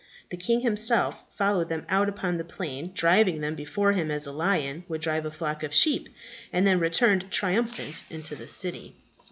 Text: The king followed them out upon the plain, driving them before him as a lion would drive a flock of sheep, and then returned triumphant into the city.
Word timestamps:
The 0.31 0.35
king 0.35 0.65
followed 1.29 1.69
them 1.69 1.85
out 1.87 2.09
upon 2.09 2.37
the 2.37 2.43
plain, 2.43 2.91
driving 2.95 3.39
them 3.39 3.53
before 3.53 3.91
him 3.91 4.09
as 4.09 4.25
a 4.25 4.31
lion 4.31 4.83
would 4.87 4.99
drive 5.01 5.27
a 5.27 5.31
flock 5.31 5.61
of 5.61 5.75
sheep, 5.75 6.09
and 6.51 6.65
then 6.65 6.79
returned 6.79 7.29
triumphant 7.29 8.03
into 8.09 8.35
the 8.35 8.47
city. 8.47 8.95